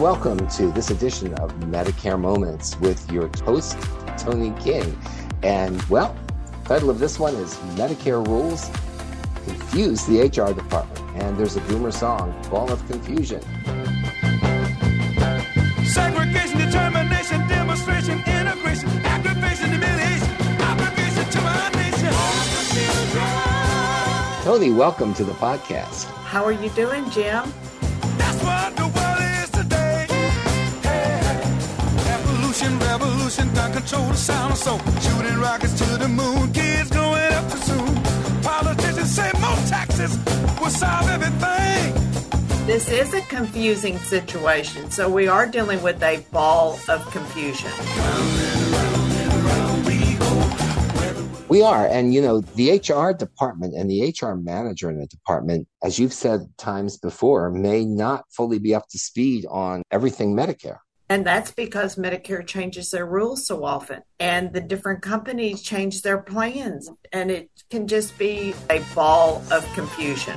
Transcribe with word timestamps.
welcome 0.00 0.46
to 0.46 0.70
this 0.70 0.90
edition 0.90 1.34
of 1.34 1.52
Medicare 1.60 2.20
Moments 2.20 2.78
with 2.78 3.10
your 3.10 3.28
host, 3.42 3.76
Toni 4.16 4.52
King. 4.60 4.96
And 5.42 5.82
well, 5.84 6.16
title 6.64 6.88
of 6.88 7.00
this 7.00 7.18
one 7.18 7.34
is 7.34 7.56
Medicare 7.74 8.24
Rules 8.24 8.70
Confuse 9.44 10.06
the 10.06 10.20
HR 10.20 10.54
Department. 10.54 11.00
And 11.20 11.36
there's 11.36 11.56
a 11.56 11.60
boomer 11.62 11.90
song, 11.90 12.32
Ball 12.48 12.70
of 12.70 12.86
Confusion. 12.86 13.40
Segregation, 15.84 16.58
determination, 16.58 17.48
demonstration, 17.48 18.18
integration, 18.20 18.88
aggravation, 19.04 19.70
humiliation, 19.70 20.30
obligation 20.60 21.28
to 21.28 21.40
my 21.40 21.70
nation. 21.74 22.12
Toni, 24.44 24.70
welcome 24.70 25.12
to 25.14 25.24
the 25.24 25.34
podcast. 25.34 26.04
How 26.22 26.44
are 26.44 26.52
you 26.52 26.68
doing, 26.70 27.10
Jim? 27.10 27.52
Revolution, 32.60 32.88
revolution, 32.88 33.54
gun 33.54 33.72
control 33.72 34.08
the 34.08 34.16
sound 34.16 34.52
of 34.52 34.58
soul. 34.58 34.78
Shooting 35.00 35.38
rockets 35.38 35.74
to 35.78 35.96
the 35.96 36.08
moon, 36.08 36.52
kids 36.52 36.90
growing 36.90 37.32
up 37.32 37.50
too 37.52 37.58
soon. 37.58 37.94
Politicians 38.42 39.10
say 39.10 39.30
more 39.40 39.56
taxes 39.68 40.16
will 40.60 40.70
solve 40.70 41.08
everything. 41.08 41.94
This 42.66 42.88
is 42.90 43.14
a 43.14 43.20
confusing 43.22 43.98
situation, 43.98 44.90
so 44.90 45.08
we 45.08 45.28
are 45.28 45.46
dealing 45.46 45.82
with 45.82 46.02
a 46.02 46.24
ball 46.32 46.78
of 46.88 47.08
confusion. 47.10 47.70
We 51.48 51.62
are. 51.62 51.86
And, 51.86 52.12
you 52.12 52.20
know, 52.20 52.40
the 52.40 52.72
HR 52.72 53.16
department 53.16 53.74
and 53.74 53.90
the 53.90 54.14
HR 54.20 54.34
manager 54.34 54.90
in 54.90 54.98
the 54.98 55.06
department, 55.06 55.66
as 55.82 55.98
you've 55.98 56.12
said 56.12 56.40
times 56.58 56.98
before, 56.98 57.50
may 57.50 57.86
not 57.86 58.24
fully 58.30 58.58
be 58.58 58.74
up 58.74 58.86
to 58.90 58.98
speed 58.98 59.46
on 59.48 59.82
everything 59.90 60.36
Medicare. 60.36 60.80
And 61.10 61.26
that's 61.26 61.50
because 61.50 61.96
Medicare 61.96 62.46
changes 62.46 62.90
their 62.90 63.06
rules 63.06 63.46
so 63.46 63.64
often 63.64 64.02
and 64.20 64.52
the 64.52 64.60
different 64.60 65.00
companies 65.00 65.62
change 65.62 66.02
their 66.02 66.18
plans. 66.18 66.90
And 67.12 67.30
it 67.30 67.48
can 67.70 67.88
just 67.88 68.18
be 68.18 68.54
a 68.68 68.80
ball 68.94 69.42
of 69.50 69.64
confusion. 69.72 70.34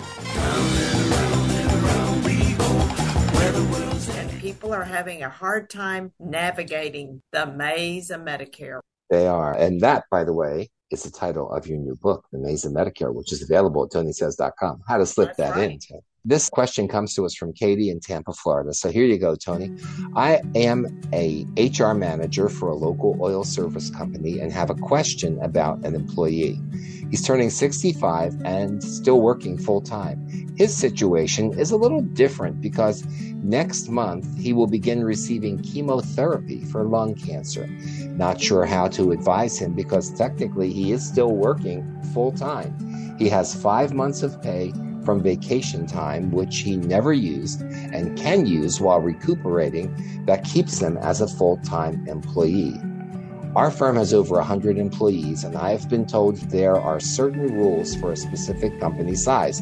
And 4.18 4.32
people 4.40 4.74
are 4.74 4.86
having 4.86 5.24
a 5.24 5.30
hard 5.30 5.70
time 5.70 6.14
navigating 6.20 7.22
the 7.34 7.48
maze 7.48 8.10
of 8.10 8.22
Medicare. 8.22 8.80
They 9.10 9.28
are. 9.28 9.54
And 9.58 9.82
that, 9.82 10.06
by 10.10 10.24
the 10.24 10.32
way, 10.32 10.70
is 10.90 11.04
the 11.04 11.12
title 11.12 11.52
of 11.52 11.68
your 11.68 11.80
new 11.80 11.96
book, 11.96 12.26
The 12.32 12.38
Maze 12.38 12.64
of 12.64 12.72
Medicare, 12.72 13.14
which 13.14 13.34
is 13.34 13.42
available 13.44 13.84
at 13.84 13.92
tonisays.com. 13.92 14.84
How 14.88 14.98
to 14.98 15.06
slip 15.06 15.36
That's 15.36 15.52
that 15.52 15.56
right. 15.58 15.72
in. 15.72 16.02
This 16.24 16.52
question 16.52 16.88
comes 16.88 17.16
to 17.16 17.26
us 17.26 17.34
from 17.34 17.52
Katie 17.52 17.90
in 17.90 18.00
Tampa, 18.00 18.32
Florida. 18.34 18.76
So 18.76 18.92
here 18.92 19.06
you 19.06 19.18
go, 19.18 19.34
Toni. 19.34 19.76
I 20.16 20.42
am 20.54 21.02
a 21.14 21.48
HR 21.58 21.96
manager 21.96 22.48
for 22.48 22.70
a 22.70 22.76
local 22.76 23.18
oil 23.20 23.44
service 23.44 23.90
company 23.90 24.40
and 24.40 24.52
have 24.52 24.70
a 24.70 24.76
question 24.76 25.42
about 25.42 25.84
an 25.84 25.96
employee. 25.96 26.62
He's 27.10 27.26
turning 27.26 27.50
65 27.50 28.40
and 28.46 28.84
still 28.84 29.20
working 29.20 29.58
full 29.58 29.82
time. 29.82 30.54
His 30.56 30.78
situation 30.78 31.58
is 31.58 31.72
a 31.72 31.78
little 31.78 32.02
different 32.02 32.62
because 32.62 33.04
next 33.34 33.90
month 33.90 34.38
he 34.38 34.54
will 34.54 34.68
begin 34.68 35.04
receiving 35.04 35.58
chemotherapy 35.64 36.64
for 36.66 36.84
lung 36.84 37.16
cancer. 37.16 37.66
Not 38.10 38.40
sure 38.40 38.66
how 38.66 38.90
to 38.90 39.12
advise 39.12 39.58
him 39.58 39.74
because 39.74 40.12
technically 40.12 40.72
he 40.72 40.92
is 40.92 41.04
still 41.04 41.32
working 41.32 41.84
full 42.14 42.32
time. 42.32 43.18
He 43.18 43.28
has 43.30 43.60
five 43.60 43.92
months 43.92 44.22
of 44.22 44.40
pay 44.44 44.72
from 45.04 45.22
vacation 45.22 45.86
time, 45.86 46.32
which 46.32 46.60
he 46.60 46.78
never 46.78 47.14
used 47.14 47.62
and 47.62 48.18
can 48.18 48.46
use 48.46 48.80
while 48.82 49.00
recuperating, 49.00 50.26
that 50.26 50.44
keeps 50.44 50.80
him 50.80 50.98
as 50.98 51.22
a 51.22 51.28
full 51.28 51.58
time 51.58 52.08
employee. 52.08 52.80
Our 53.56 53.70
firm 53.70 53.98
has 53.98 54.14
over 54.14 54.36
100 54.36 54.78
employees, 54.78 55.44
and 55.44 55.58
I 55.58 55.72
have 55.72 55.90
been 55.90 56.06
told 56.06 56.38
there 56.38 56.80
are 56.80 57.02
certain 57.02 57.54
rules 57.54 57.96
for 57.96 58.14
a 58.14 58.18
specific 58.18 58.80
company 58.80 59.16
size. 59.16 59.62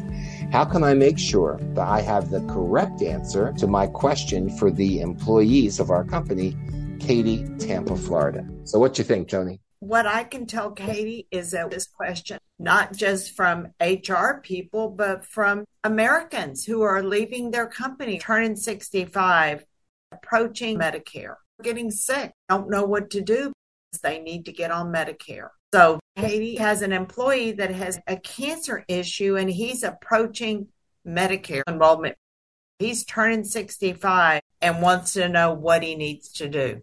How 0.51 0.65
can 0.65 0.83
I 0.83 0.93
make 0.93 1.17
sure 1.17 1.59
that 1.73 1.87
I 1.87 2.01
have 2.01 2.29
the 2.29 2.41
correct 2.41 3.01
answer 3.01 3.51
to 3.57 3.65
my 3.65 3.87
question 3.87 4.55
for 4.57 4.69
the 4.69 5.01
employees 5.01 5.79
of 5.79 5.89
our 5.89 6.03
company, 6.03 6.55
Katie, 6.99 7.47
Tampa, 7.57 7.95
Florida? 7.95 8.47
So, 8.63 8.77
what 8.77 8.93
do 8.93 9.01
you 9.01 9.07
think, 9.07 9.27
Toni? 9.27 9.59
what 9.79 10.05
I 10.05 10.23
can 10.23 10.45
tell 10.45 10.71
Katie 10.71 11.27
is 11.31 11.51
that 11.51 11.71
this 11.71 11.87
question, 11.87 12.39
not 12.59 12.93
just 12.93 13.35
from 13.35 13.69
HR 13.81 14.41
people, 14.43 14.89
but 14.89 15.25
from 15.25 15.63
Americans 15.83 16.65
who 16.65 16.81
are 16.81 17.01
leaving 17.01 17.51
their 17.51 17.67
company, 17.67 18.19
turning 18.19 18.55
65, 18.55 19.65
approaching 20.11 20.77
Medicare, 20.77 21.35
getting 21.63 21.89
sick, 21.89 22.33
don't 22.49 22.69
know 22.69 22.83
what 22.83 23.09
to 23.11 23.21
do. 23.21 23.53
They 24.03 24.19
need 24.19 24.45
to 24.45 24.51
get 24.51 24.71
on 24.71 24.93
Medicare. 24.93 25.49
So 25.73 25.99
Katie 26.17 26.57
has 26.57 26.81
an 26.81 26.91
employee 26.91 27.53
that 27.53 27.71
has 27.71 27.99
a 28.07 28.17
cancer 28.17 28.83
issue 28.87 29.37
and 29.37 29.49
he's 29.49 29.83
approaching 29.83 30.67
Medicare 31.07 31.63
enrollment. 31.67 32.15
He's 32.79 33.05
turning 33.05 33.43
65 33.43 34.41
and 34.61 34.81
wants 34.81 35.13
to 35.13 35.29
know 35.29 35.53
what 35.53 35.83
he 35.83 35.95
needs 35.95 36.31
to 36.33 36.49
do. 36.49 36.81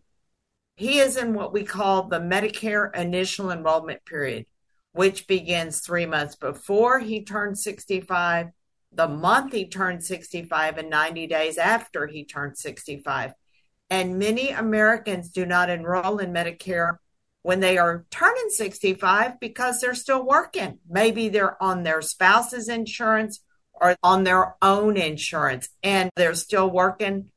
He 0.77 0.99
is 0.99 1.17
in 1.17 1.35
what 1.35 1.53
we 1.53 1.65
call 1.65 2.05
the 2.05 2.21
Medicare 2.21 2.95
initial 2.95 3.51
enrollment 3.51 4.05
period, 4.05 4.47
which 4.97 5.27
begins 5.27 5.81
three 5.81 6.07
months 6.07 6.37
before 6.37 6.99
he 7.01 7.23
turned 7.23 7.59
65, 7.59 8.49
the 8.91 9.07
month 9.07 9.53
he 9.53 9.69
turned 9.69 10.03
65, 10.03 10.79
and 10.79 10.89
90 10.89 11.27
days 11.27 11.59
after 11.59 12.07
he 12.07 12.25
turned 12.25 12.57
65. 12.57 13.33
And 13.91 14.19
many 14.19 14.49
Americans 14.49 15.29
do 15.29 15.45
not 15.45 15.69
enroll 15.69 16.17
in 16.17 16.33
Medicare 16.33 16.97
when 17.43 17.61
they 17.61 17.77
are 17.77 18.07
turning 18.11 18.49
65 18.49 19.39
because 19.39 19.83
they're 19.83 19.95
still 19.95 20.25
working. 20.25 20.79
Maybe 20.89 21.28
they're 21.28 21.63
on 21.63 21.83
their 21.83 22.01
spouse's 22.01 22.71
insurance 22.71 23.41
or 23.75 23.97
on 24.03 24.25
their 24.25 24.57
own 24.63 24.97
insurance 24.97 25.69
and 25.83 26.09
they're 26.17 26.33
still 26.33 26.71
working. 26.71 27.31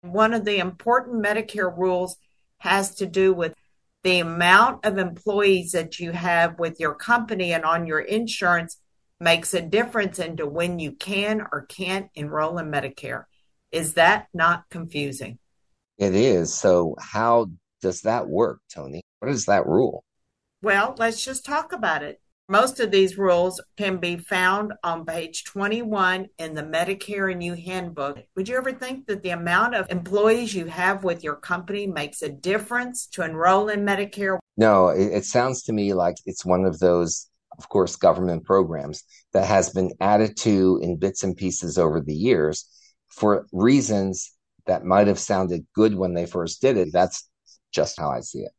One 0.00 0.32
of 0.32 0.46
the 0.46 0.60
important 0.60 1.22
Medicare 1.22 1.76
rules 1.76 2.16
has 2.56 2.94
to 2.96 3.06
do 3.06 3.34
with 3.34 3.54
the 4.02 4.18
amount 4.18 4.84
of 4.84 4.98
employees 4.98 5.72
that 5.72 5.98
you 5.98 6.12
have 6.12 6.58
with 6.58 6.80
your 6.80 6.94
company 6.94 7.52
and 7.52 7.64
on 7.64 7.86
your 7.86 8.00
insurance 8.00 8.78
makes 9.20 9.54
a 9.54 9.62
difference 9.62 10.18
into 10.18 10.46
when 10.46 10.78
you 10.78 10.92
can 10.92 11.42
or 11.52 11.66
can't 11.66 12.10
enroll 12.14 12.58
in 12.58 12.70
Medicare. 12.70 13.24
Is 13.70 13.94
that 13.94 14.26
not 14.34 14.64
confusing? 14.70 15.38
It 15.98 16.14
is. 16.14 16.52
So, 16.52 16.96
how 16.98 17.50
does 17.80 18.02
that 18.02 18.28
work, 18.28 18.60
Toni? 18.72 19.02
What 19.20 19.30
is 19.30 19.46
that 19.46 19.66
rule? 19.66 20.04
Well, 20.62 20.94
let's 20.98 21.24
just 21.24 21.44
talk 21.44 21.72
about 21.72 22.02
it. 22.02 22.20
Most 22.52 22.80
of 22.80 22.90
these 22.90 23.16
rules 23.16 23.62
can 23.78 23.96
be 23.96 24.18
found 24.18 24.74
on 24.84 25.06
page 25.06 25.44
21 25.44 26.26
in 26.36 26.52
the 26.52 26.62
Medicare 26.62 27.32
and 27.32 27.42
You 27.42 27.54
Handbook. 27.54 28.18
Would 28.36 28.46
you 28.46 28.58
ever 28.58 28.72
think 28.72 29.06
that 29.06 29.22
the 29.22 29.30
amount 29.30 29.74
of 29.74 29.90
employees 29.90 30.54
you 30.54 30.66
have 30.66 31.02
with 31.02 31.24
your 31.24 31.36
company 31.36 31.86
makes 31.86 32.20
a 32.20 32.28
difference 32.28 33.06
to 33.12 33.22
enroll 33.22 33.70
in 33.70 33.86
Medicare? 33.86 34.38
No, 34.58 34.88
it, 34.88 35.14
it 35.14 35.24
sounds 35.24 35.62
to 35.62 35.72
me 35.72 35.94
like 35.94 36.16
it's 36.26 36.44
one 36.44 36.66
of 36.66 36.78
those, 36.78 37.26
of 37.56 37.70
course, 37.70 37.96
government 37.96 38.44
programs 38.44 39.02
that 39.32 39.46
has 39.46 39.70
been 39.70 39.90
added 39.98 40.36
to 40.40 40.78
in 40.82 40.98
bits 40.98 41.24
and 41.24 41.34
pieces 41.34 41.78
over 41.78 42.02
the 42.02 42.14
years 42.14 42.68
for 43.08 43.46
reasons 43.50 44.30
that 44.66 44.84
might 44.84 45.06
have 45.06 45.18
sounded 45.18 45.66
good 45.74 45.94
when 45.94 46.12
they 46.12 46.26
first 46.26 46.60
did 46.60 46.76
it. 46.76 46.92
That's 46.92 47.30
just 47.72 47.98
how 47.98 48.10
I 48.10 48.20
see 48.20 48.40
it. 48.40 48.52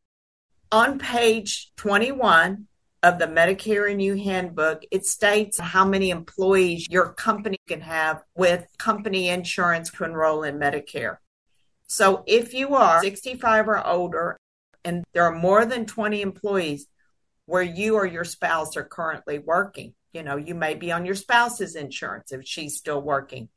On 0.71 0.97
page 0.97 1.71
21, 1.77 2.67
of 3.03 3.19
the 3.19 3.27
Medicare 3.27 4.01
You 4.01 4.15
handbook, 4.15 4.83
it 4.89 5.05
states 5.05 5.59
how 5.59 5.85
many 5.85 6.09
employees 6.09 6.87
your 6.89 7.11
company 7.13 7.57
can 7.67 7.81
have 7.81 8.23
with 8.35 8.65
company 8.79 9.27
insurance 9.27 9.91
to 9.91 10.05
enroll 10.05 10.43
in 10.43 10.57
Medicare. 10.57 11.17
So 11.85 12.23
if 12.25 12.53
you 12.53 12.75
are 12.75 13.01
65 13.01 13.67
or 13.67 13.85
older 13.85 14.37
and 14.85 15.03
there 15.13 15.25
are 15.25 15.35
more 15.35 15.65
than 15.65 15.85
20 15.85 16.21
employees 16.21 16.87
where 17.45 17.61
you 17.61 17.95
or 17.95 18.05
your 18.05 18.23
spouse 18.23 18.77
are 18.77 18.85
currently 18.85 19.37
working, 19.37 19.93
you 20.13 20.23
know, 20.23 20.37
you 20.37 20.55
may 20.55 20.73
be 20.73 20.91
on 20.91 21.05
your 21.05 21.15
spouse's 21.15 21.75
insurance 21.75 22.31
if 22.31 22.47
she's 22.47 22.77
still 22.77 23.01
working 23.01 23.49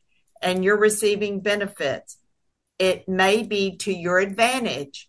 and 0.42 0.64
you're 0.64 0.78
receiving 0.78 1.40
benefits. 1.40 2.18
It 2.80 3.08
may 3.08 3.44
be 3.44 3.76
to 3.78 3.92
your 3.92 4.18
advantage 4.18 5.08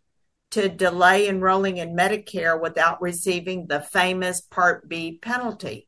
to 0.57 0.67
delay 0.67 1.29
enrolling 1.29 1.77
in 1.77 1.95
Medicare 1.95 2.59
without 2.59 2.99
receiving 2.99 3.67
the 3.67 3.79
famous 3.79 4.41
Part 4.41 4.89
B 4.89 5.19
penalty. 5.21 5.87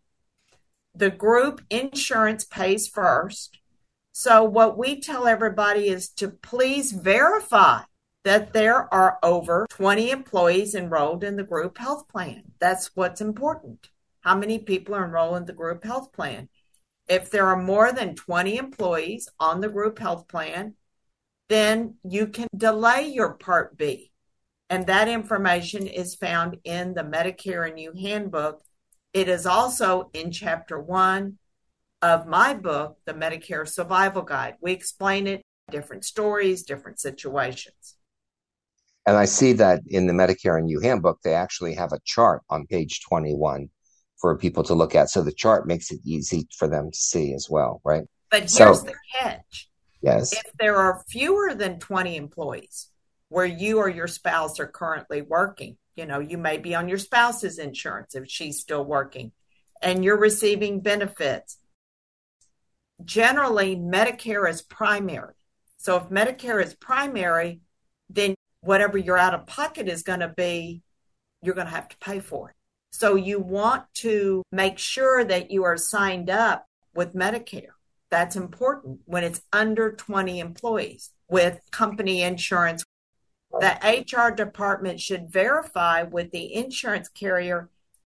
The 0.93 1.09
group 1.09 1.61
insurance 1.71 2.45
pays 2.45 2.87
first. 2.87 3.57
So, 4.11 4.43
what 4.43 4.77
we 4.77 5.01
tell 5.01 5.25
everybody 5.25 5.87
is 5.87 6.07
to 6.17 6.27
please 6.27 6.91
verify 6.91 7.81
that 8.23 8.53
there 8.53 8.93
are 8.93 9.17
over 9.23 9.65
20 9.71 10.11
employees 10.11 10.75
enrolled 10.75 11.23
in 11.23 11.35
the 11.35 11.43
group 11.43 11.79
health 11.79 12.07
plan. 12.07 12.43
That's 12.59 12.91
what's 12.93 13.21
important. 13.21 13.89
How 14.21 14.35
many 14.35 14.59
people 14.59 14.93
are 14.93 15.05
enrolled 15.05 15.37
in 15.37 15.45
the 15.45 15.53
group 15.53 15.83
health 15.83 16.13
plan? 16.13 16.47
If 17.07 17.31
there 17.31 17.47
are 17.47 17.59
more 17.59 17.91
than 17.91 18.13
20 18.13 18.55
employees 18.55 19.29
on 19.39 19.61
the 19.61 19.69
group 19.69 19.97
health 19.97 20.27
plan, 20.27 20.75
then 21.47 21.95
you 22.07 22.27
can 22.27 22.47
delay 22.55 23.07
your 23.07 23.33
Part 23.33 23.75
B. 23.75 24.11
And 24.69 24.85
that 24.85 25.07
information 25.07 25.87
is 25.87 26.13
found 26.15 26.57
in 26.63 26.93
the 26.93 27.01
Medicare 27.01 27.67
and 27.67 27.79
You 27.79 27.93
Handbook. 27.99 28.61
It 29.13 29.27
is 29.27 29.47
also 29.47 30.11
in 30.13 30.31
Chapter 30.31 30.79
1 30.79 31.37
of 32.03 32.27
my 32.27 32.53
book, 32.53 32.97
The 33.05 33.13
Medicare 33.13 33.67
Survival 33.67 34.21
Guide. 34.21 34.55
We 34.61 34.71
explain 34.71 35.25
it, 35.25 35.41
different 35.71 36.05
stories, 36.05 36.63
different 36.63 36.99
situations. 36.99 37.95
And 39.07 39.17
I 39.17 39.25
see 39.25 39.53
that 39.53 39.81
in 39.87 40.05
the 40.05 40.13
Medicare 40.13 40.59
and 40.59 40.69
You 40.69 40.81
Handbook, 40.81 41.19
they 41.23 41.33
actually 41.33 41.73
have 41.73 41.91
a 41.91 41.99
chart 42.05 42.43
on 42.49 42.67
page 42.67 43.01
21 43.01 43.69
for 44.17 44.37
people 44.37 44.63
to 44.63 44.75
look 44.75 44.93
at. 44.93 45.09
So 45.09 45.23
the 45.23 45.31
chart 45.31 45.65
makes 45.65 45.89
it 45.91 45.99
easy 46.05 46.47
for 46.55 46.67
them 46.67 46.91
to 46.91 46.97
see 46.97 47.33
as 47.33 47.47
well, 47.49 47.81
right? 47.83 48.03
But 48.29 48.41
here's 48.41 48.53
So- 48.53 48.73
the 48.85 48.93
catch. 49.19 49.69
Yes. 50.01 50.31
If 50.31 50.53
there 50.59 50.77
are 50.77 51.03
fewer 51.09 51.55
than 51.55 51.79
20 51.79 52.15
employees 52.15 52.89
where 53.29 53.45
you 53.45 53.77
or 53.77 53.89
your 53.89 54.07
spouse 54.07 54.59
are 54.59 54.67
currently 54.67 55.21
working, 55.21 55.77
you 55.95 56.05
know, 56.05 56.19
you 56.19 56.37
may 56.37 56.57
be 56.57 56.75
on 56.75 56.89
your 56.89 56.97
spouse's 56.97 57.59
insurance 57.59 58.15
if 58.15 58.29
she's 58.29 58.59
still 58.59 58.83
working 58.83 59.31
and 59.81 60.03
you're 60.03 60.17
receiving 60.17 60.81
benefits. 60.81 61.57
Generally, 63.03 63.77
Medicare 63.77 64.49
is 64.49 64.61
primary. 64.61 65.33
So 65.77 65.95
if 65.95 66.09
Medicare 66.09 66.63
is 66.63 66.73
primary, 66.73 67.61
then 68.09 68.35
whatever 68.61 68.97
your 68.97 69.17
out 69.17 69.33
of 69.33 69.47
pocket 69.47 69.87
is 69.87 70.03
going 70.03 70.19
to 70.19 70.33
be, 70.35 70.81
you're 71.41 71.55
going 71.55 71.67
to 71.67 71.73
have 71.73 71.87
to 71.89 71.97
pay 71.97 72.19
for 72.19 72.49
it. 72.49 72.55
So 72.91 73.15
you 73.15 73.39
want 73.39 73.85
to 73.95 74.43
make 74.51 74.79
sure 74.79 75.23
that 75.23 75.51
you 75.51 75.63
are 75.63 75.77
signed 75.77 76.29
up 76.29 76.65
with 76.93 77.13
Medicare. 77.13 77.69
That's 78.09 78.35
important 78.35 79.01
when 79.05 79.23
it's 79.23 79.41
under 79.53 79.91
20 79.91 80.39
employees 80.39 81.11
with 81.29 81.59
company 81.71 82.23
insurance. 82.23 82.83
The 83.51 84.05
HR 84.05 84.33
department 84.33 84.99
should 84.99 85.31
verify 85.31 86.03
with 86.03 86.31
the 86.31 86.53
insurance 86.53 87.09
carrier 87.09 87.69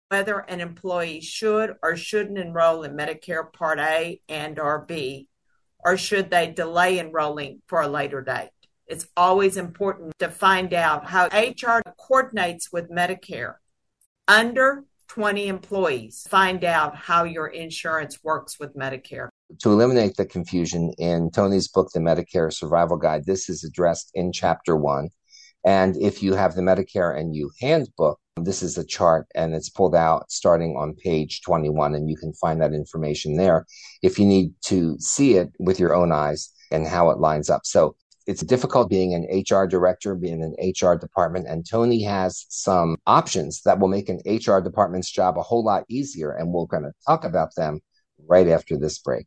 whether 0.08 0.38
an 0.38 0.60
employee 0.60 1.20
should 1.20 1.74
or 1.82 1.96
shouldn't 1.96 2.38
enroll 2.38 2.82
in 2.82 2.96
Medicare 2.96 3.52
Part 3.52 3.78
A 3.78 4.20
and 4.28 4.58
or 4.58 4.84
B, 4.86 5.28
or 5.84 5.96
should 5.96 6.30
they 6.30 6.50
delay 6.50 6.98
enrolling 6.98 7.62
for 7.66 7.82
a 7.82 7.88
later 7.88 8.22
date. 8.22 8.50
It's 8.86 9.08
always 9.16 9.56
important 9.56 10.16
to 10.20 10.30
find 10.30 10.72
out 10.72 11.06
how 11.06 11.26
HR 11.26 11.82
coordinates 11.98 12.72
with 12.72 12.88
Medicare. 12.90 13.54
Under 14.28 14.84
20 15.08 15.48
employees, 15.48 16.26
find 16.28 16.64
out 16.64 16.94
how 16.96 17.24
your 17.24 17.48
insurance 17.48 18.18
works 18.22 18.58
with 18.60 18.76
Medicare. 18.76 19.28
to 19.60 19.72
eliminate 19.72 20.16
the 20.16 20.26
confusion 20.26 20.92
in 20.98 21.30
Toni's 21.30 21.68
book, 21.68 21.90
The 21.92 22.00
Medicare 22.00 22.52
Survival 22.52 22.96
Guide, 22.96 23.24
this 23.24 23.48
is 23.48 23.64
addressed 23.64 24.10
in 24.14 24.32
chapter 24.32 24.76
one. 24.76 25.08
And 25.66 25.96
if 25.96 26.22
you 26.22 26.34
have 26.34 26.54
the 26.54 26.62
Medicare 26.62 27.18
and 27.18 27.34
You 27.34 27.50
handbook, 27.60 28.20
this 28.36 28.62
is 28.62 28.78
a 28.78 28.86
chart 28.86 29.26
and 29.34 29.52
it's 29.52 29.68
pulled 29.68 29.96
out 29.96 30.30
starting 30.30 30.76
on 30.76 30.94
page 30.94 31.42
21, 31.42 31.94
and 31.94 32.08
you 32.08 32.16
can 32.16 32.32
find 32.34 32.60
that 32.60 32.72
information 32.72 33.36
there 33.36 33.66
if 34.00 34.18
you 34.18 34.26
need 34.26 34.52
to 34.66 34.96
see 35.00 35.34
it 35.34 35.50
with 35.58 35.80
your 35.80 35.94
own 35.94 36.12
eyes 36.12 36.52
and 36.70 36.86
how 36.86 37.10
it 37.10 37.18
lines 37.18 37.50
up. 37.50 37.62
So 37.64 37.96
it's 38.26 38.42
difficult 38.42 38.90
being 38.90 39.14
an 39.14 39.24
HR 39.24 39.66
director, 39.66 40.14
being 40.14 40.42
an 40.42 40.54
HR 40.58 40.94
department, 40.94 41.46
and 41.48 41.68
Toni 41.68 42.02
has 42.04 42.46
some 42.48 42.96
options 43.06 43.62
that 43.62 43.78
will 43.78 43.88
make 43.88 44.08
an 44.08 44.20
HR 44.24 44.60
department's 44.60 45.10
job 45.10 45.36
a 45.36 45.42
whole 45.42 45.64
lot 45.64 45.84
easier. 45.88 46.30
And 46.30 46.52
we're 46.52 46.66
going 46.66 46.82
to 46.84 46.92
talk 47.06 47.24
about 47.24 47.54
them 47.56 47.80
right 48.28 48.48
after 48.48 48.78
this 48.78 48.98
break. 48.98 49.26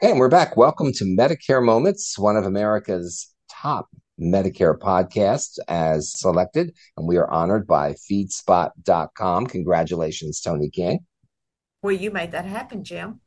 Hey, 0.00 0.12
and 0.12 0.20
we're 0.20 0.28
back. 0.28 0.56
Welcome 0.56 0.92
to 0.92 1.04
Medicare 1.04 1.60
Moments, 1.60 2.16
one 2.16 2.36
of 2.36 2.44
America's 2.44 3.34
top 3.50 3.88
Medicare 4.20 4.78
podcasts 4.78 5.58
as 5.66 6.12
selected. 6.16 6.72
And 6.96 7.08
we 7.08 7.16
are 7.16 7.28
honored 7.28 7.66
by 7.66 7.94
feedspot.com. 8.08 9.48
Congratulations, 9.48 10.40
Toni 10.40 10.70
King. 10.70 11.00
Well, 11.82 11.96
you 11.96 12.12
made 12.12 12.30
that 12.30 12.44
happen, 12.44 12.84
Jim. 12.84 13.18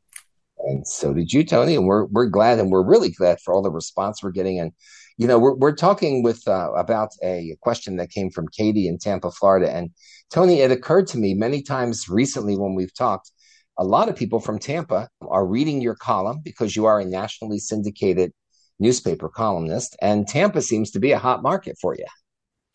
And 0.60 0.88
so 0.88 1.12
did 1.12 1.30
you, 1.30 1.44
Toni. 1.44 1.76
And 1.76 1.84
we're 1.84 2.06
we're 2.06 2.24
glad, 2.24 2.58
and 2.58 2.70
we're 2.70 2.86
really 2.86 3.10
glad 3.10 3.38
for 3.40 3.52
all 3.52 3.60
the 3.60 3.70
response 3.70 4.22
we're 4.22 4.30
getting. 4.30 4.58
And 4.58 4.72
you 5.18 5.26
know, 5.26 5.38
we're 5.38 5.54
we're 5.54 5.76
talking 5.76 6.22
with 6.22 6.48
uh, 6.48 6.72
about 6.72 7.10
a 7.22 7.54
question 7.60 7.96
that 7.96 8.08
came 8.08 8.30
from 8.30 8.48
Katie 8.48 8.88
in 8.88 8.96
Tampa, 8.96 9.30
Florida. 9.30 9.70
And 9.70 9.90
Toni, 10.30 10.60
it 10.60 10.72
occurred 10.72 11.06
to 11.08 11.18
me 11.18 11.34
many 11.34 11.60
times 11.60 12.08
recently 12.08 12.56
when 12.56 12.74
we've 12.74 12.94
talked. 12.94 13.30
A 13.78 13.84
lot 13.84 14.08
of 14.08 14.16
people 14.16 14.38
from 14.38 14.58
Tampa 14.58 15.08
are 15.22 15.46
reading 15.46 15.80
your 15.80 15.94
column 15.94 16.40
because 16.44 16.76
you 16.76 16.84
are 16.84 17.00
a 17.00 17.04
nationally 17.04 17.58
syndicated 17.58 18.32
newspaper 18.78 19.28
columnist, 19.28 19.96
and 20.02 20.28
Tampa 20.28 20.60
seems 20.60 20.90
to 20.90 21.00
be 21.00 21.12
a 21.12 21.18
hot 21.18 21.42
market 21.42 21.76
for 21.80 21.94
you. 21.94 22.06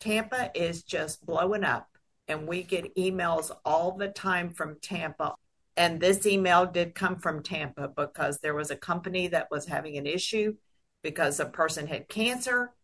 Tampa 0.00 0.50
is 0.54 0.82
just 0.82 1.24
blowing 1.24 1.64
up, 1.64 1.88
and 2.26 2.48
we 2.48 2.62
get 2.62 2.96
emails 2.96 3.50
all 3.64 3.92
the 3.92 4.08
time 4.08 4.50
from 4.50 4.78
Tampa. 4.80 5.34
And 5.76 6.00
this 6.00 6.26
email 6.26 6.66
did 6.66 6.94
come 6.94 7.16
from 7.16 7.42
Tampa 7.42 7.88
because 7.88 8.38
there 8.38 8.54
was 8.54 8.70
a 8.70 8.76
company 8.76 9.28
that 9.28 9.48
was 9.50 9.66
having 9.66 9.96
an 9.96 10.06
issue 10.06 10.54
because 11.02 11.38
a 11.38 11.46
person 11.46 11.86
had 11.86 12.08
cancer, 12.08 12.74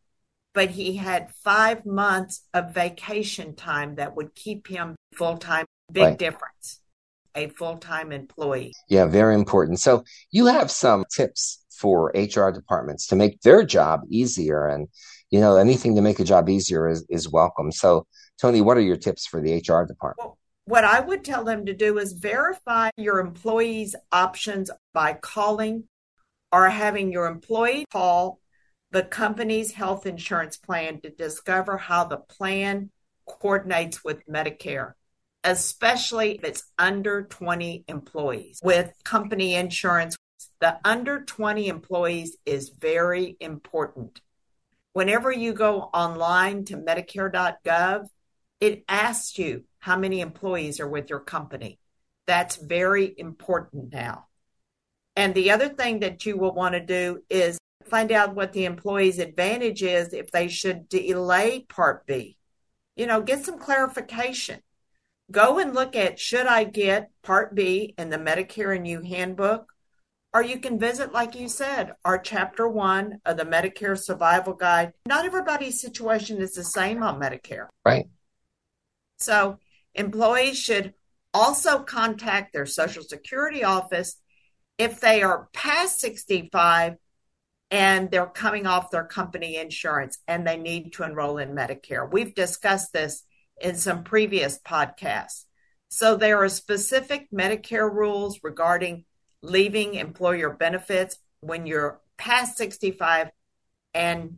but 0.53 0.71
he 0.71 0.97
had 0.97 1.35
five 1.43 1.85
months 1.85 2.43
of 2.55 2.73
vacation 2.73 3.57
time 3.57 3.97
that 3.97 4.15
would 4.15 4.35
keep 4.37 4.69
him 4.69 4.95
full 5.15 5.37
time. 5.37 5.67
Big 5.91 6.05
Right. 6.05 6.19
difference. 6.19 6.81
A 7.35 7.49
full 7.49 7.79
time 7.79 8.13
employee. 8.13 8.73
Yeah, 8.89 9.07
very 9.07 9.35
important. 9.35 9.81
So 9.81 10.05
you 10.31 10.47
have 10.47 10.71
some 10.71 11.05
tips 11.15 11.65
for 11.71 12.13
HR 12.15 12.51
departments 12.51 13.07
to 13.09 13.17
make 13.17 13.41
their 13.41 13.65
job 13.65 14.03
easier, 14.09 14.67
and 14.67 14.89
you 15.31 15.41
know 15.41 15.57
anything 15.57 15.97
to 15.97 16.03
make 16.03 16.21
a 16.21 16.25
job 16.25 16.49
easier 16.49 16.89
is 16.89 17.05
is 17.09 17.29
welcome. 17.29 17.73
So 17.73 18.07
Toni, 18.41 18.61
what 18.61 18.77
are 18.77 18.83
your 18.83 18.97
tips 18.97 19.27
for 19.27 19.41
the 19.41 19.55
HR 19.55 19.85
department? 19.85 20.19
Well, 20.19 20.39
what 20.67 20.85
I 20.85 21.01
would 21.01 21.25
tell 21.25 21.45
them 21.45 21.67
to 21.67 21.75
do 21.75 21.99
is 21.99 22.13
verify 22.13 22.91
your 22.97 23.19
employees' 23.19 23.95
options 24.13 24.71
by 24.93 25.15
calling 25.15 25.85
or 26.53 26.71
having 26.71 27.13
your 27.13 27.27
employee 27.27 27.85
call 27.91 28.41
the 28.93 29.03
company's 29.03 29.73
health 29.73 30.07
insurance 30.07 30.57
plan 30.57 31.01
to 31.01 31.11
discover 31.11 31.77
how 31.77 32.05
the 32.05 32.17
plan 32.17 32.91
coordinates 33.27 34.05
with 34.05 34.25
Medicare, 34.29 34.93
especially 35.45 36.37
if 36.37 36.45
it's 36.45 36.65
under 36.79 37.25
20 37.25 37.85
employees. 37.87 38.59
With 38.63 38.93
company 39.05 39.55
insurance, 39.55 40.17
the 40.61 40.79
under 40.85 41.23
20 41.23 41.69
employees 41.69 42.37
is 42.47 42.71
very 42.71 43.37
important. 43.39 44.21
Whenever 44.95 45.31
you 45.31 45.53
go 45.53 45.83
online 45.83 46.65
to 46.67 46.77
Medicare.gov, 46.77 48.07
it 48.61 48.85
asks 48.89 49.39
you 49.39 49.65
how 49.81 49.99
many 49.99 50.21
employees 50.21 50.81
are 50.81 50.89
with 50.89 51.11
your 51.11 51.21
company. 51.21 51.79
That's 52.27 52.57
very 52.57 53.15
important 53.19 53.93
now. 53.93 54.29
And 55.17 55.35
the 55.35 55.51
other 55.51 55.69
thing 55.69 56.01
that 56.01 56.25
you 56.25 56.37
will 56.37 56.55
want 56.55 56.75
to 56.75 56.81
do 56.81 57.23
is 57.29 57.59
find 57.85 58.11
out 58.11 58.35
what 58.35 58.53
the 58.53 58.65
employee's 58.65 59.19
advantage 59.19 59.83
is 59.83 60.15
if 60.15 60.31
they 60.31 60.49
should 60.49 60.89
delay 60.89 61.67
Part 61.69 62.07
B. 62.07 62.39
You 62.97 63.07
know, 63.07 63.21
get 63.21 63.45
some 63.45 63.59
clarification. 63.59 64.61
Go 65.31 65.59
and 65.59 65.75
look 65.75 65.97
at 65.97 66.19
should 66.19 66.47
I 66.47 66.65
get 66.65 67.11
Part 67.23 67.55
B 67.55 67.95
in 67.97 68.11
the 68.11 68.19
Medicare 68.19 68.77
and 68.77 68.87
You 68.87 69.01
handbook 69.01 69.67
Or 70.35 70.43
you 70.43 70.59
can 70.59 70.79
visit, 70.79 71.13
like 71.13 71.35
you 71.35 71.49
said, 71.49 71.93
our 72.05 72.19
chapter 72.19 72.69
one 72.69 73.21
of 73.25 73.37
the 73.37 73.45
Medicare 73.45 73.99
Survival 73.99 74.53
Guide. 74.53 74.93
Not 75.07 75.25
everybody's 75.25 75.81
situation 75.81 76.43
is 76.43 76.55
the 76.55 76.65
same 76.65 77.03
on 77.03 77.21
Medicare. 77.21 77.69
Right. 77.85 78.07
So 79.19 79.59
employees 79.95 80.59
should 80.59 80.95
also 81.33 81.83
contact 81.83 82.53
their 82.53 82.67
Social 82.67 83.03
Security 83.03 83.65
office 83.65 84.17
if 84.77 85.01
they 85.01 85.23
are 85.23 85.49
past 85.53 86.01
65 86.01 86.97
and 87.71 88.11
they're 88.11 88.27
coming 88.27 88.67
off 88.67 88.91
their 88.91 89.05
company 89.05 89.57
insurance 89.57 90.19
and 90.29 90.47
they 90.47 90.57
need 90.57 90.93
to 90.95 91.05
enroll 91.05 91.39
in 91.39 91.55
Medicare. 91.55 92.11
We've 92.11 92.35
discussed 92.35 92.93
this 92.93 93.25
in 93.65 93.75
some 93.75 94.05
previous 94.05 94.59
podcasts. 94.59 95.45
So 95.89 96.17
there 96.17 96.43
are 96.45 96.51
specific 96.51 97.29
Medicare 97.33 97.91
rules 97.91 98.41
regarding 98.43 99.07
leaving 99.43 99.95
employer 99.95 100.51
benefits 100.51 101.17
when 101.41 101.67
you're 101.67 102.01
past 102.19 102.59
65 102.59 103.31
and 103.95 104.37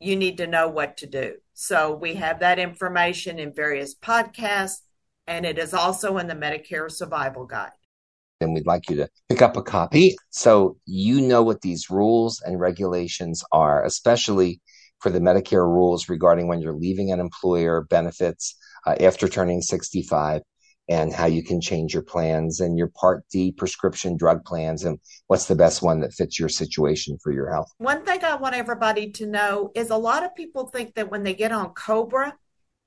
you 0.00 0.16
need 0.16 0.36
to 0.36 0.46
know 0.46 0.68
what 0.68 0.98
to 0.98 1.06
do. 1.06 1.36
So 1.54 1.94
we 1.94 2.14
have 2.16 2.40
that 2.40 2.58
information 2.58 3.38
in 3.38 3.54
various 3.54 3.94
podcasts, 3.94 4.80
and 5.26 5.46
it 5.46 5.58
is 5.58 5.72
also 5.72 6.18
in 6.18 6.26
the 6.26 6.34
Medicare 6.34 6.90
Survival 6.90 7.46
Guide. 7.46 7.70
And 8.40 8.52
we'd 8.52 8.66
like 8.66 8.90
you 8.90 8.96
to 8.96 9.08
pick 9.28 9.40
up 9.40 9.56
a 9.56 9.62
copy 9.62 10.16
so 10.30 10.76
you 10.84 11.20
know 11.20 11.42
what 11.42 11.60
these 11.62 11.88
rules 11.88 12.42
and 12.44 12.60
regulations 12.60 13.44
are, 13.52 13.84
especially 13.84 14.60
for 15.02 15.10
the 15.10 15.18
Medicare 15.18 15.66
rules 15.66 16.08
regarding 16.08 16.46
when 16.46 16.60
you're 16.60 16.72
leaving 16.72 17.10
an 17.10 17.20
employer 17.20 17.82
benefits 17.90 18.56
uh, 18.86 18.94
after 19.00 19.28
turning 19.28 19.60
65 19.60 20.42
and 20.88 21.12
how 21.12 21.26
you 21.26 21.42
can 21.42 21.60
change 21.60 21.92
your 21.92 22.02
plans 22.02 22.60
and 22.60 22.78
your 22.78 22.88
Part 22.88 23.24
D 23.30 23.52
prescription 23.52 24.16
drug 24.16 24.44
plans 24.44 24.84
and 24.84 24.98
what's 25.26 25.46
the 25.46 25.54
best 25.54 25.82
one 25.82 26.00
that 26.00 26.12
fits 26.12 26.38
your 26.38 26.48
situation 26.48 27.18
for 27.22 27.32
your 27.32 27.50
health. 27.50 27.68
One 27.78 28.04
thing 28.04 28.24
I 28.24 28.36
want 28.36 28.54
everybody 28.54 29.10
to 29.12 29.26
know 29.26 29.70
is 29.74 29.90
a 29.90 29.96
lot 29.96 30.24
of 30.24 30.34
people 30.34 30.66
think 30.66 30.94
that 30.94 31.10
when 31.10 31.22
they 31.22 31.34
get 31.34 31.52
on 31.52 31.70
Cobra, 31.70 32.36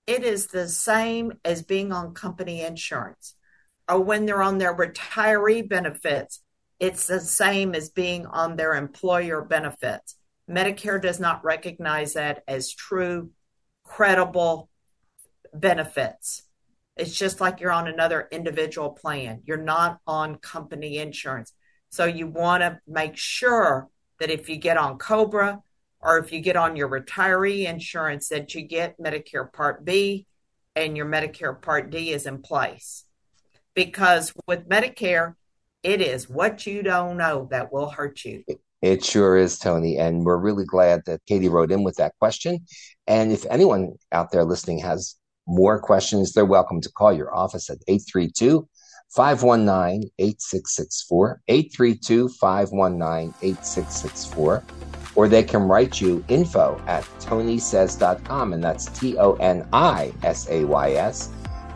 it 0.07 0.23
is 0.23 0.47
the 0.47 0.67
same 0.67 1.33
as 1.43 1.63
being 1.63 1.91
on 1.91 2.13
company 2.13 2.61
insurance. 2.61 3.35
Or 3.89 3.99
when 3.99 4.25
they're 4.25 4.43
on 4.43 4.57
their 4.57 4.75
retiree 4.75 5.67
benefits, 5.67 6.41
it's 6.79 7.07
the 7.07 7.19
same 7.19 7.73
as 7.75 7.89
being 7.89 8.25
on 8.25 8.55
their 8.55 8.73
employer 8.73 9.41
benefits. 9.41 10.15
Medicare 10.49 11.01
does 11.01 11.19
not 11.19 11.43
recognize 11.43 12.13
that 12.13 12.43
as 12.47 12.73
true, 12.73 13.31
credible 13.83 14.69
benefits. 15.53 16.43
It's 16.97 17.17
just 17.17 17.41
like 17.41 17.59
you're 17.59 17.71
on 17.71 17.87
another 17.87 18.27
individual 18.31 18.91
plan. 18.91 19.41
You're 19.45 19.57
not 19.57 19.99
on 20.07 20.35
company 20.35 20.97
insurance. 20.97 21.51
So 21.89 22.05
you 22.05 22.27
want 22.27 22.61
to 22.61 22.79
make 22.87 23.17
sure 23.17 23.89
that 24.19 24.29
if 24.29 24.49
you 24.49 24.57
get 24.57 24.77
on 24.77 24.97
Cobra 24.97 25.61
or 25.99 26.19
if 26.19 26.31
you 26.31 26.39
get 26.39 26.55
on 26.55 26.75
your 26.75 26.89
retiree 26.89 27.65
insurance, 27.65 28.29
that 28.29 28.53
you 28.53 28.61
get 28.61 28.99
Medicare 28.99 29.51
Part 29.51 29.83
B 29.83 30.27
and 30.75 30.95
your 30.95 31.05
Medicare 31.05 31.59
Part 31.59 31.89
D 31.89 32.11
is 32.11 32.25
in 32.25 32.41
place. 32.41 33.05
Because 33.73 34.33
with 34.47 34.69
Medicare, 34.69 35.35
it 35.83 36.01
is 36.01 36.29
what 36.29 36.65
you 36.65 36.81
don't 36.81 37.17
know 37.17 37.47
that 37.51 37.73
will 37.73 37.89
hurt 37.89 38.23
you. 38.23 38.43
It 38.85 39.03
sure 39.03 39.35
is, 39.35 39.57
Toni. 39.57 39.97
And 39.97 40.23
we're 40.23 40.37
really 40.37 40.63
glad 40.63 41.01
that 41.07 41.25
Katie 41.25 41.49
wrote 41.49 41.71
in 41.71 41.83
with 41.83 41.95
that 41.95 42.13
question. 42.19 42.67
And 43.07 43.31
if 43.31 43.43
anyone 43.49 43.95
out 44.11 44.31
there 44.31 44.43
listening 44.43 44.77
has 44.77 45.15
more 45.47 45.79
questions, 45.79 46.33
they're 46.33 46.45
welcome 46.45 46.81
to 46.81 46.91
call 46.91 47.11
your 47.11 47.35
office 47.35 47.67
at 47.71 47.79
832 47.87 48.69
519 49.09 50.11
8664, 50.19 51.41
832 51.47 52.29
519 52.29 53.33
8664, 53.41 54.63
or 55.15 55.27
they 55.27 55.41
can 55.41 55.63
write 55.63 55.99
you 55.99 56.23
info 56.27 56.79
at 56.85 57.03
tonisays.com, 57.19 58.53
and 58.53 58.63
that's 58.63 58.85
T 58.99 59.17
O 59.17 59.33
N 59.37 59.67
I 59.73 60.13
S 60.21 60.47
A 60.51 60.63
Y 60.63 60.91
S, 60.91 61.31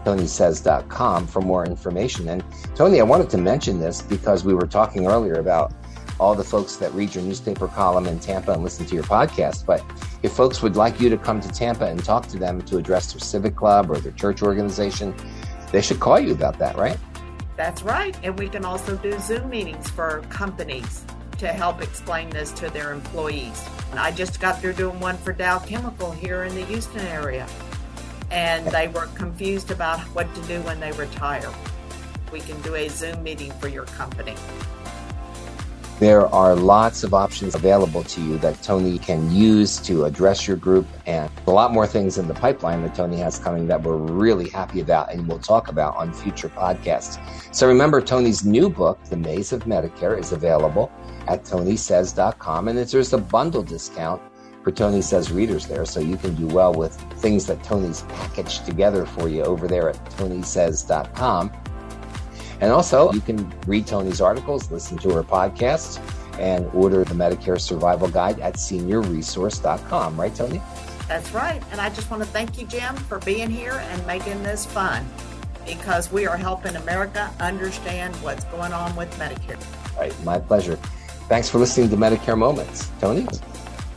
tonisays.com 0.05 1.25
for 1.25 1.41
more 1.41 1.65
information. 1.65 2.29
And 2.29 2.43
Toni, 2.75 2.99
I 2.99 3.03
wanted 3.03 3.31
to 3.31 3.39
mention 3.39 3.79
this 3.79 3.99
because 3.99 4.45
we 4.45 4.53
were 4.53 4.67
talking 4.67 5.07
earlier 5.07 5.39
about 5.39 5.73
all 6.19 6.35
the 6.35 6.43
folks 6.43 6.75
that 6.77 6.93
read 6.93 7.15
your 7.15 7.23
newspaper 7.23 7.67
column 7.67 8.05
in 8.05 8.19
Tampa 8.19 8.51
and 8.51 8.63
listen 8.63 8.85
to 8.85 8.95
your 8.95 9.05
podcast. 9.05 9.65
But 9.65 9.83
if 10.21 10.33
folks 10.33 10.61
would 10.61 10.75
like 10.75 10.99
you 10.99 11.09
to 11.09 11.17
come 11.17 11.39
to 11.41 11.49
Tampa 11.49 11.85
and 11.85 12.03
talk 12.03 12.27
to 12.27 12.37
them 12.37 12.61
to 12.63 12.77
address 12.77 13.13
their 13.13 13.19
civic 13.19 13.55
club 13.55 13.89
or 13.89 13.99
their 13.99 14.11
church 14.11 14.41
organization, 14.43 15.15
they 15.71 15.81
should 15.81 15.99
call 15.99 16.19
you 16.19 16.33
about 16.33 16.59
that, 16.59 16.77
right? 16.77 16.97
That's 17.55 17.83
right. 17.83 18.17
And 18.23 18.37
we 18.37 18.49
can 18.49 18.65
also 18.65 18.95
do 18.97 19.17
Zoom 19.19 19.49
meetings 19.49 19.89
for 19.89 20.23
companies 20.29 21.05
to 21.39 21.47
help 21.47 21.81
explain 21.81 22.29
this 22.29 22.51
to 22.53 22.69
their 22.69 22.91
employees. 22.91 23.63
I 23.93 24.11
just 24.11 24.39
got 24.39 24.59
through 24.59 24.73
doing 24.73 24.99
one 24.99 25.17
for 25.17 25.33
Dow 25.33 25.59
Chemical 25.59 26.11
here 26.11 26.43
in 26.43 26.53
the 26.53 26.63
Houston 26.65 27.01
area. 27.07 27.47
And 28.31 28.65
they 28.67 28.87
were 28.89 29.07
confused 29.07 29.71
about 29.71 29.99
what 30.15 30.33
to 30.35 30.41
do 30.43 30.61
when 30.61 30.79
they 30.79 30.91
retire. 30.91 31.51
We 32.31 32.41
can 32.41 32.61
do 32.61 32.75
a 32.75 32.87
Zoom 32.89 33.23
meeting 33.23 33.51
for 33.53 33.67
your 33.67 33.85
company. 33.85 34.35
There 35.99 36.27
are 36.27 36.55
lots 36.55 37.03
of 37.03 37.13
options 37.13 37.55
available 37.55 38.03
to 38.05 38.21
you 38.21 38.37
that 38.37 38.63
Toni 38.63 38.99
can 38.99 39.29
use 39.35 39.77
to 39.79 40.05
address 40.05 40.47
your 40.47 40.55
group, 40.55 40.87
and 41.05 41.29
a 41.45 41.51
lot 41.51 41.73
more 41.73 41.85
things 41.85 42.17
in 42.17 42.29
the 42.29 42.33
pipeline 42.33 42.83
that 42.83 42.95
Toni 42.95 43.17
has 43.17 43.37
coming 43.37 43.67
that 43.67 43.83
we're 43.83 43.97
really 43.97 44.47
happy 44.47 44.79
about 44.79 45.11
and 45.11 45.27
we'll 45.27 45.39
talk 45.39 45.67
about 45.67 45.97
on 45.97 46.13
future 46.13 46.47
podcasts. 46.47 47.19
So 47.53 47.67
remember, 47.67 47.99
Toni's 47.99 48.45
new 48.45 48.69
book, 48.69 49.03
The 49.09 49.17
Maze 49.17 49.51
of 49.51 49.63
Medicare, 49.65 50.17
is 50.17 50.31
available 50.31 50.89
at 51.27 51.43
tonisays.com, 51.43 52.69
and 52.69 52.77
there's 52.79 53.11
a 53.11 53.17
bundle 53.17 53.63
discount 53.63 54.21
for 54.63 54.71
Toni 54.71 55.01
Says 55.01 55.33
readers 55.33 55.67
there, 55.67 55.85
so 55.85 55.99
you 55.99 56.15
can 56.15 56.33
do 56.35 56.47
well 56.47 56.73
with 56.73 56.95
things 57.19 57.45
that 57.47 57.61
Toni's 57.61 58.03
packaged 58.03 58.65
together 58.65 59.05
for 59.05 59.27
you 59.27 59.43
over 59.43 59.67
there 59.67 59.89
at 59.89 59.97
tonisays.com. 60.11 61.51
And 62.61 62.71
also, 62.71 63.11
you 63.13 63.21
can 63.21 63.51
read 63.67 63.87
Toni's 63.87 64.21
articles, 64.21 64.69
listen 64.71 64.97
to 64.99 65.11
her 65.11 65.23
podcasts, 65.23 65.99
and 66.39 66.65
order 66.73 67.03
the 67.03 67.15
Medicare 67.15 67.59
Survival 67.59 68.09
Guide 68.09 68.39
at 68.39 68.55
seniorresource.com. 68.55 70.19
Right, 70.19 70.35
Toni? 70.35 70.61
That's 71.07 71.31
right. 71.33 71.61
And 71.71 71.81
I 71.81 71.89
just 71.89 72.09
want 72.11 72.21
to 72.23 72.29
thank 72.29 72.59
you, 72.59 72.67
Jim, 72.67 72.95
for 72.95 73.19
being 73.19 73.49
here 73.49 73.73
and 73.73 74.05
making 74.05 74.43
this 74.43 74.65
fun 74.65 75.05
because 75.65 76.11
we 76.11 76.27
are 76.27 76.37
helping 76.37 76.75
America 76.75 77.31
understand 77.39 78.15
what's 78.17 78.43
going 78.45 78.73
on 78.73 78.95
with 78.95 79.11
Medicare. 79.17 79.59
All 79.95 80.01
right. 80.01 80.23
My 80.23 80.39
pleasure. 80.39 80.75
Thanks 81.27 81.49
for 81.49 81.59
listening 81.59 81.89
to 81.89 81.97
Medicare 81.97 82.37
Moments. 82.37 82.89
Toni? 82.99 83.27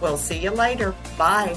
We'll 0.00 0.18
see 0.18 0.38
you 0.38 0.50
later. 0.50 0.94
Bye. 1.16 1.56